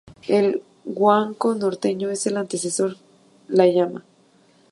[0.27, 4.03] El guanaco norteño es el antecesor de la llama.